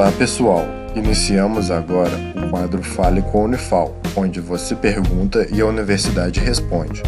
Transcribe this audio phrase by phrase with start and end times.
[0.00, 0.64] Olá pessoal,
[0.96, 7.02] iniciamos agora o quadro Fale com a Unifal, onde você pergunta e a universidade responde.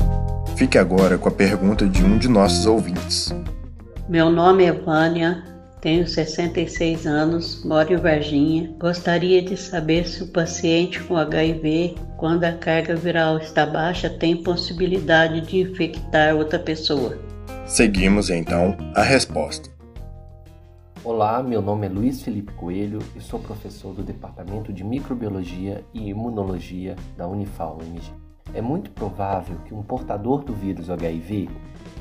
[0.58, 3.34] Fique agora com a pergunta de um de nossos ouvintes.
[4.10, 5.42] Meu nome é Vânia,
[5.80, 8.71] tenho 66 anos, moro em Varginha.
[8.78, 14.43] Gostaria de saber se o paciente com HIV, quando a carga viral está baixa, tem
[14.43, 17.19] possibilidade de infectar outra pessoa.
[17.65, 19.71] Seguimos então a resposta.
[21.05, 26.10] Olá, meu nome é Luiz Felipe Coelho e sou professor do Departamento de Microbiologia e
[26.10, 28.12] Imunologia da Unifal-UMG.
[28.54, 31.50] É muito provável que um portador do vírus HIV,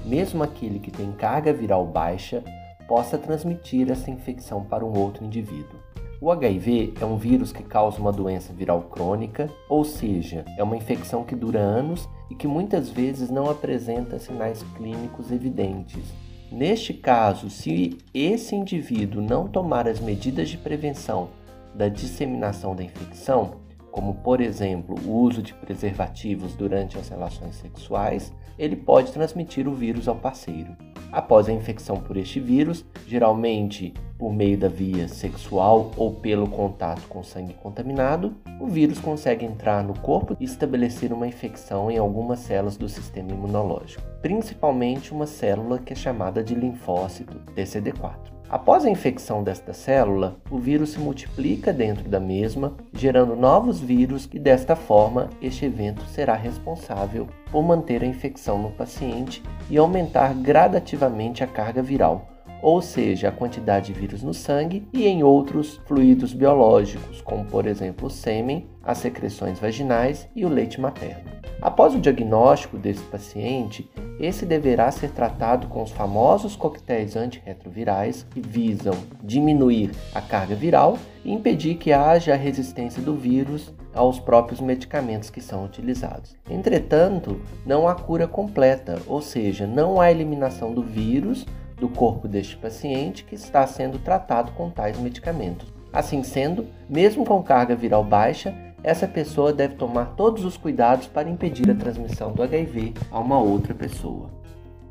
[0.06, 2.44] mesmo aquele que tem carga viral baixa,
[2.88, 5.80] possa transmitir essa infecção para um outro indivíduo.
[6.22, 10.78] O HIV é um vírus que causa uma doença viral crônica, ou seja, é uma
[10.78, 16.06] infecção que dura anos e que muitas vezes não apresenta sinais clínicos evidentes.
[16.52, 21.30] Neste caso, se esse indivíduo não tomar as medidas de prevenção
[21.74, 28.34] da disseminação da infecção, como por exemplo o uso de preservativos durante as relações sexuais,
[28.60, 30.76] ele pode transmitir o vírus ao parceiro.
[31.10, 37.08] Após a infecção por este vírus, geralmente por meio da via sexual ou pelo contato
[37.10, 42.38] com sangue contaminado, o vírus consegue entrar no corpo e estabelecer uma infecção em algumas
[42.38, 48.30] células do sistema imunológico, principalmente uma célula que é chamada de linfócito TCD4.
[48.48, 54.30] Após a infecção desta célula, o vírus se multiplica dentro da mesma, gerando novos vírus
[54.32, 60.36] e desta forma este evento será responsável por manter a infecção no paciente e aumentar
[60.36, 62.28] gradativamente a carga viral,
[62.62, 67.66] ou seja, a quantidade de vírus no sangue e em outros fluidos biológicos, como por
[67.66, 71.42] exemplo o sêmen, as secreções vaginais e o leite materno.
[71.62, 73.88] Após o diagnóstico desse paciente,
[74.20, 80.98] esse deverá ser tratado com os famosos coquetéis antirretrovirais que visam diminuir a carga viral
[81.24, 86.36] e impedir que haja resistência do vírus aos próprios medicamentos que são utilizados.
[86.50, 91.46] Entretanto, não há cura completa, ou seja, não há eliminação do vírus
[91.82, 95.68] do corpo deste paciente que está sendo tratado com tais medicamentos.
[95.92, 101.30] Assim sendo, mesmo com carga viral baixa, essa pessoa deve tomar todos os cuidados para
[101.30, 104.30] impedir a transmissão do HIV a uma outra pessoa.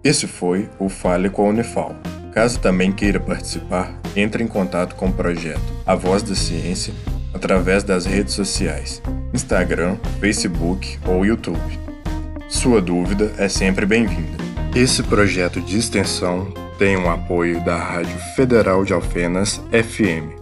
[0.03, 1.95] Esse foi o Fale com a Unifal.
[2.33, 6.93] Caso também queira participar, entre em contato com o projeto A Voz da Ciência
[7.33, 9.01] através das redes sociais,
[9.33, 11.61] Instagram, Facebook ou YouTube.
[12.49, 14.39] Sua dúvida é sempre bem-vinda.
[14.75, 20.40] Esse projeto de extensão tem o um apoio da Rádio Federal de Alfenas FM